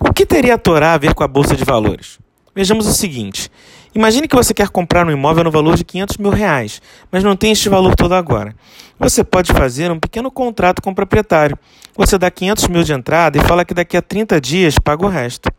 O 0.00 0.12
que 0.12 0.24
teria 0.24 0.54
a 0.54 0.58
Torá 0.58 0.94
a 0.94 0.98
ver 0.98 1.12
com 1.12 1.24
a 1.24 1.28
Bolsa 1.28 1.56
de 1.56 1.64
Valores? 1.64 2.20
Vejamos 2.54 2.86
o 2.86 2.92
seguinte. 2.92 3.50
Imagine 3.92 4.28
que 4.28 4.36
você 4.36 4.54
quer 4.54 4.68
comprar 4.68 5.04
um 5.04 5.10
imóvel 5.10 5.42
no 5.42 5.50
valor 5.50 5.76
de 5.76 5.84
500 5.84 6.18
mil 6.18 6.30
reais, 6.30 6.80
mas 7.10 7.24
não 7.24 7.34
tem 7.34 7.50
este 7.50 7.68
valor 7.68 7.96
todo 7.96 8.14
agora. 8.14 8.54
Você 8.96 9.24
pode 9.24 9.52
fazer 9.52 9.90
um 9.90 9.98
pequeno 9.98 10.30
contrato 10.30 10.80
com 10.80 10.90
o 10.90 10.94
proprietário. 10.94 11.58
Você 11.96 12.16
dá 12.16 12.30
500 12.30 12.68
mil 12.68 12.84
de 12.84 12.92
entrada 12.92 13.38
e 13.38 13.40
fala 13.40 13.64
que 13.64 13.74
daqui 13.74 13.96
a 13.96 14.02
30 14.02 14.40
dias 14.40 14.78
paga 14.78 15.04
o 15.04 15.08
resto. 15.08 15.50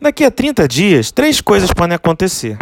Daqui 0.00 0.24
a 0.24 0.32
30 0.32 0.66
dias, 0.66 1.12
três 1.12 1.40
coisas 1.40 1.72
podem 1.72 1.94
acontecer. 1.94 2.58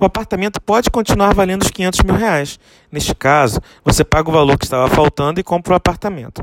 O 0.00 0.06
apartamento 0.06 0.62
pode 0.62 0.88
continuar 0.90 1.34
valendo 1.34 1.60
os 1.60 1.70
500 1.70 2.00
mil 2.04 2.14
reais. 2.14 2.58
Neste 2.90 3.14
caso, 3.14 3.60
você 3.84 4.02
paga 4.02 4.30
o 4.30 4.32
valor 4.32 4.56
que 4.56 4.64
estava 4.64 4.88
faltando 4.88 5.38
e 5.38 5.42
compra 5.42 5.74
o 5.74 5.76
apartamento. 5.76 6.42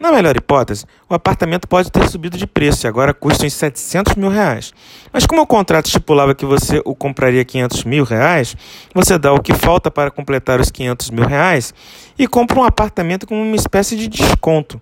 Na 0.00 0.10
melhor 0.10 0.34
hipótese, 0.34 0.86
o 1.08 1.14
apartamento 1.14 1.68
pode 1.68 1.92
ter 1.92 2.08
subido 2.08 2.38
de 2.38 2.46
preço 2.46 2.86
e 2.86 2.88
agora 2.88 3.12
custa 3.12 3.44
uns 3.44 3.52
700 3.52 4.14
mil 4.14 4.30
reais. 4.30 4.72
Mas 5.12 5.26
como 5.26 5.42
o 5.42 5.46
contrato 5.46 5.84
estipulava 5.84 6.34
que 6.34 6.46
você 6.46 6.80
o 6.82 6.94
compraria 6.94 7.44
500 7.44 7.84
mil 7.84 8.04
reais, 8.04 8.56
você 8.94 9.18
dá 9.18 9.34
o 9.34 9.40
que 9.40 9.52
falta 9.52 9.90
para 9.90 10.10
completar 10.10 10.58
os 10.58 10.70
500 10.70 11.10
mil 11.10 11.26
reais 11.26 11.74
e 12.18 12.26
compra 12.26 12.58
um 12.58 12.64
apartamento 12.64 13.26
com 13.26 13.40
uma 13.40 13.54
espécie 13.54 13.98
de 13.98 14.08
desconto, 14.08 14.80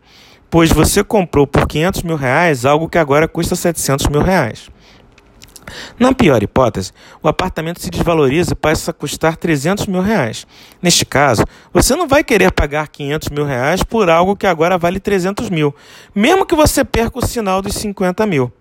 pois 0.48 0.70
você 0.70 1.02
comprou 1.02 1.44
por 1.44 1.66
500 1.66 2.04
mil 2.04 2.16
reais 2.16 2.64
algo 2.64 2.88
que 2.88 2.98
agora 2.98 3.26
custa 3.26 3.56
700 3.56 4.06
mil 4.06 4.22
reais. 4.22 4.70
Na 5.98 6.12
pior 6.12 6.42
hipótese, 6.42 6.92
o 7.22 7.28
apartamento 7.28 7.80
se 7.80 7.90
desvaloriza 7.90 8.52
e 8.52 8.56
passa 8.56 8.90
a 8.90 8.94
custar 8.94 9.36
300 9.36 9.86
mil 9.86 10.00
reais. 10.00 10.46
Neste 10.80 11.04
caso, 11.04 11.44
você 11.72 11.94
não 11.94 12.08
vai 12.08 12.24
querer 12.24 12.52
pagar 12.52 12.88
500 12.88 13.28
mil 13.30 13.44
reais 13.44 13.82
por 13.82 14.10
algo 14.10 14.36
que 14.36 14.46
agora 14.46 14.78
vale 14.78 15.00
300 15.00 15.50
mil, 15.50 15.74
mesmo 16.14 16.46
que 16.46 16.54
você 16.54 16.84
perca 16.84 17.18
o 17.18 17.26
sinal 17.26 17.62
dos 17.62 17.74
50 17.74 18.26
mil. 18.26 18.52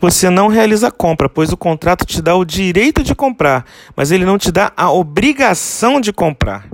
Você 0.00 0.30
não 0.30 0.48
realiza 0.48 0.88
a 0.88 0.90
compra, 0.90 1.28
pois 1.28 1.52
o 1.52 1.56
contrato 1.56 2.04
te 2.04 2.22
dá 2.22 2.34
o 2.34 2.44
direito 2.44 3.02
de 3.02 3.14
comprar, 3.14 3.64
mas 3.94 4.10
ele 4.10 4.24
não 4.24 4.38
te 4.38 4.50
dá 4.50 4.72
a 4.76 4.90
obrigação 4.90 6.00
de 6.00 6.12
comprar. 6.12 6.68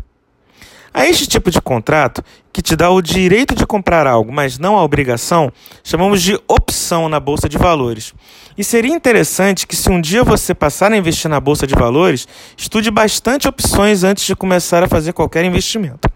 A 0.95 1.07
este 1.07 1.27
tipo 1.27 1.51
de 1.51 1.61
contrato, 1.61 2.23
que 2.53 2.61
te 2.61 2.77
dá 2.77 2.91
o 2.91 3.01
direito 3.01 3.55
de 3.55 3.67
comprar 3.67 4.07
algo, 4.07 4.31
mas 4.31 4.59
não 4.59 4.77
a 4.77 4.85
obrigação, 4.85 5.51
chamamos 5.83 6.23
de 6.23 6.39
opção 6.47 7.09
na 7.09 7.19
bolsa 7.19 7.49
de 7.49 7.57
valores. 7.57 8.13
E 8.59 8.63
seria 8.63 8.95
interessante 8.95 9.67
que, 9.67 9.75
se 9.75 9.89
um 9.89 10.01
dia 10.01 10.23
você 10.23 10.55
passar 10.55 10.93
a 10.93 10.97
investir 10.97 11.31
na 11.31 11.41
bolsa 11.41 11.67
de 11.67 11.75
valores, 11.75 12.29
estude 12.57 12.91
bastante 12.91 13.49
opções 13.49 14.05
antes 14.05 14.25
de 14.25 14.37
começar 14.37 14.83
a 14.83 14.89
fazer 14.89 15.15
qualquer 15.15 15.45
investimento. 15.45 16.09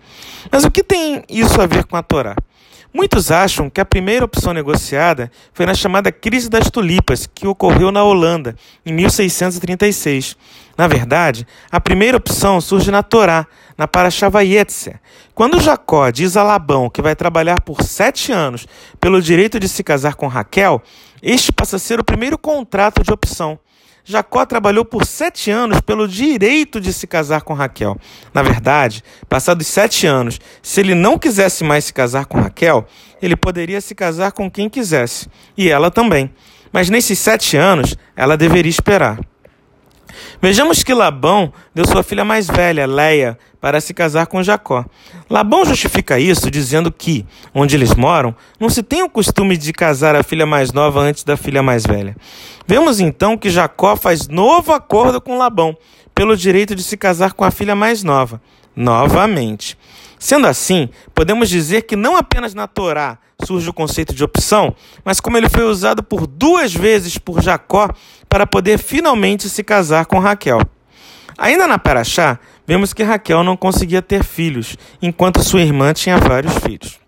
Mas 0.52 0.64
o 0.64 0.70
que 0.70 0.82
tem 0.82 1.24
isso 1.28 1.60
a 1.60 1.66
ver 1.66 1.84
com 1.84 1.97
a 1.97 2.02
Torá? 2.02 2.36
Muitos 2.97 3.30
acham 3.30 3.69
que 3.69 3.78
a 3.78 3.84
primeira 3.84 4.25
opção 4.25 4.55
negociada 4.55 5.30
foi 5.52 5.66
na 5.66 5.75
chamada 5.75 6.11
crise 6.11 6.48
das 6.48 6.70
tulipas, 6.70 7.27
que 7.27 7.47
ocorreu 7.47 7.92
na 7.92 8.03
Holanda, 8.03 8.56
em 8.86 8.92
1636. 8.94 10.34
Na 10.78 10.88
verdade, 10.88 11.47
a 11.70 11.78
primeira 11.78 12.16
opção 12.16 12.58
surge 12.58 12.91
na 12.91 13.03
Torá, 13.03 13.47
na 13.77 13.86
Parashá 13.86 14.30
Vayetzer. 14.30 14.98
Quando 15.34 15.61
Jacó 15.61 16.08
diz 16.08 16.38
a 16.38 16.42
Labão 16.42 16.88
que 16.88 17.03
vai 17.03 17.14
trabalhar 17.14 17.61
por 17.61 17.83
sete 17.83 18.33
anos 18.33 18.66
pelo 18.98 19.20
direito 19.20 19.60
de 19.60 19.69
se 19.69 19.84
casar 19.84 20.14
com 20.14 20.27
Raquel, 20.27 20.83
este 21.22 21.53
passa 21.53 21.77
a 21.77 21.78
ser 21.78 22.00
o 22.00 22.05
primeiro 22.05 22.38
contrato 22.38 23.03
de 23.03 23.12
opção. 23.12 23.58
Jacó 24.08 24.46
trabalhou 24.46 24.84
por 24.84 25.04
sete 25.04 25.50
anos 25.50 25.80
pelo 25.80 26.06
direito 26.06 26.80
de 26.80 26.92
se 26.92 27.08
casar 27.08 27.42
com 27.42 27.54
Raquel. 27.54 27.96
Na 28.32 28.40
verdade, 28.40 29.02
passados 29.28 29.66
sete 29.66 30.06
anos, 30.06 30.38
se 30.62 30.78
ele 30.78 30.94
não 30.94 31.18
quisesse 31.18 31.64
mais 31.64 31.86
se 31.86 31.92
casar 31.92 32.24
com 32.26 32.40
Raquel, 32.40 32.86
ele 33.20 33.34
poderia 33.34 33.80
se 33.80 33.96
casar 33.96 34.30
com 34.30 34.48
quem 34.48 34.68
quisesse, 34.68 35.28
e 35.58 35.68
ela 35.68 35.90
também. 35.90 36.32
Mas 36.72 36.88
nesses 36.88 37.18
sete 37.18 37.56
anos, 37.56 37.96
ela 38.14 38.36
deveria 38.36 38.70
esperar. 38.70 39.18
Vejamos 40.41 40.83
que 40.83 40.95
Labão 40.95 41.53
deu 41.75 41.86
sua 41.86 42.03
filha 42.03 42.25
mais 42.25 42.47
velha, 42.47 42.87
Leia, 42.87 43.38
para 43.60 43.81
se 43.81 43.93
casar 43.93 44.27
com 44.27 44.43
Jacó. 44.43 44.84
Labão 45.28 45.65
justifica 45.65 46.19
isso 46.19 46.50
dizendo 46.50 46.93
que, 46.93 47.27
onde 47.54 47.75
eles 47.75 47.94
moram, 47.94 48.34
não 48.60 48.69
se 48.69 48.82
tem 48.82 49.03
o 49.03 49.10
costume 49.10 49.56
de 49.56 49.72
casar 49.72 50.15
a 50.15 50.22
filha 50.22 50.47
mais 50.47 50.72
nova 50.72 51.00
antes 51.00 51.25
da 51.25 51.37
filha 51.37 51.62
mais 51.62 51.84
velha. 51.84 52.16
Vemos 52.66 53.00
então 53.00 53.37
que 53.37 53.50
Jacó 53.50 53.97
faz 53.97 54.28
novo 54.28 54.72
acordo 54.72 55.21
com 55.21 55.38
Labão, 55.38 55.76
pelo 56.15 56.37
direito 56.37 56.75
de 56.75 56.82
se 56.82 56.97
casar 56.97 57.32
com 57.32 57.44
a 57.44 57.50
filha 57.50 57.75
mais 57.75 58.03
nova, 58.03 58.41
novamente. 58.76 59.76
Sendo 60.19 60.47
assim, 60.47 60.88
podemos 61.14 61.48
dizer 61.48 61.82
que 61.82 61.97
não 61.97 62.16
apenas 62.16 62.54
na 62.54 62.66
Torá 62.66 63.19
surge 63.44 63.69
o 63.69 63.72
conceito 63.72 64.14
de 64.14 64.25
opção, 64.25 64.75
mas 65.04 65.20
como 65.20 65.37
ele 65.37 65.48
foi 65.48 65.64
usado 65.64 66.03
por 66.03 66.26
duas 66.26 66.75
vezes 66.75 67.19
por 67.19 67.42
Jacó 67.42 67.91
para 68.28 68.47
poder 68.47 68.78
finalmente 68.78 69.48
se 69.48 69.62
casar 69.62 70.06
com 70.06 70.19
Raquel. 70.19 70.60
Ainda 71.38 71.66
na 71.66 71.78
Paraxá, 71.78 72.38
vemos 72.66 72.94
que 72.94 73.03
Raquel 73.03 73.44
não 73.44 73.56
conseguia 73.56 74.00
ter 74.00 74.25
filhos, 74.25 74.76
enquanto 75.03 75.43
sua 75.43 75.60
irmã 75.60 75.93
tinha 75.93 76.16
vários 76.16 76.54
filhos. 76.58 76.98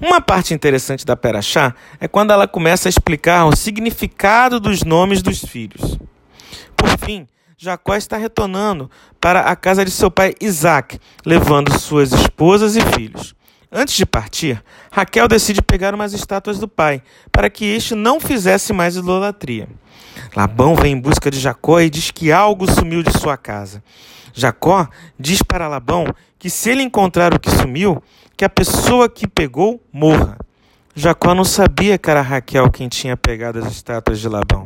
Uma 0.00 0.20
parte 0.20 0.54
interessante 0.54 1.04
da 1.04 1.16
Paraxá 1.16 1.74
é 2.00 2.08
quando 2.08 2.32
ela 2.32 2.48
começa 2.48 2.88
a 2.88 2.90
explicar 2.90 3.44
o 3.46 3.56
significado 3.56 4.58
dos 4.60 4.84
nomes 4.84 5.22
dos 5.22 5.44
filhos. 5.44 5.98
Por 6.76 6.88
fim, 7.04 7.26
Jacó 7.62 7.94
está 7.94 8.16
retornando 8.16 8.90
para 9.20 9.40
a 9.42 9.54
casa 9.54 9.84
de 9.84 9.90
seu 9.90 10.10
pai 10.10 10.32
Isaac, 10.40 10.98
levando 11.26 11.78
suas 11.78 12.10
esposas 12.10 12.74
e 12.74 12.80
filhos. 12.80 13.34
Antes 13.70 13.96
de 13.96 14.06
partir, 14.06 14.64
Raquel 14.90 15.28
decide 15.28 15.60
pegar 15.60 15.94
umas 15.94 16.14
estátuas 16.14 16.58
do 16.58 16.66
pai, 16.66 17.02
para 17.30 17.50
que 17.50 17.66
este 17.66 17.94
não 17.94 18.18
fizesse 18.18 18.72
mais 18.72 18.96
idolatria. 18.96 19.68
Labão 20.34 20.74
vem 20.74 20.94
em 20.94 20.98
busca 20.98 21.30
de 21.30 21.38
Jacó 21.38 21.82
e 21.82 21.90
diz 21.90 22.10
que 22.10 22.32
algo 22.32 22.66
sumiu 22.66 23.02
de 23.02 23.12
sua 23.12 23.36
casa. 23.36 23.84
Jacó 24.32 24.88
diz 25.18 25.42
para 25.42 25.68
Labão 25.68 26.06
que 26.38 26.48
se 26.48 26.70
ele 26.70 26.82
encontrar 26.82 27.34
o 27.34 27.38
que 27.38 27.50
sumiu, 27.50 28.02
que 28.38 28.44
a 28.46 28.48
pessoa 28.48 29.06
que 29.06 29.28
pegou 29.28 29.78
morra. 29.92 30.38
Jacó 30.94 31.34
não 31.34 31.44
sabia 31.44 31.98
que 31.98 32.08
era 32.08 32.22
Raquel 32.22 32.70
quem 32.70 32.88
tinha 32.88 33.18
pegado 33.18 33.58
as 33.58 33.70
estátuas 33.70 34.18
de 34.18 34.30
Labão. 34.30 34.64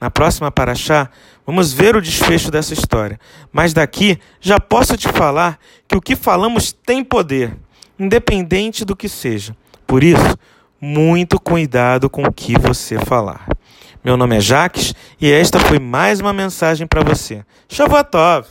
Na 0.00 0.10
próxima 0.10 0.50
paraxá, 0.50 1.08
vamos 1.46 1.72
ver 1.72 1.96
o 1.96 2.02
desfecho 2.02 2.50
dessa 2.50 2.74
história. 2.74 3.18
Mas 3.52 3.72
daqui 3.72 4.18
já 4.40 4.60
posso 4.60 4.96
te 4.96 5.08
falar 5.08 5.58
que 5.88 5.96
o 5.96 6.00
que 6.00 6.14
falamos 6.14 6.72
tem 6.72 7.02
poder, 7.02 7.56
independente 7.98 8.84
do 8.84 8.96
que 8.96 9.08
seja. 9.08 9.56
Por 9.86 10.02
isso, 10.02 10.36
muito 10.80 11.40
cuidado 11.40 12.10
com 12.10 12.22
o 12.24 12.32
que 12.32 12.58
você 12.58 12.98
falar. 12.98 13.46
Meu 14.04 14.16
nome 14.16 14.36
é 14.36 14.40
Jaques 14.40 14.94
e 15.20 15.30
esta 15.30 15.58
foi 15.58 15.78
mais 15.78 16.20
uma 16.20 16.32
mensagem 16.32 16.86
para 16.86 17.02
você. 17.02 17.44
Shavuot! 17.68 18.46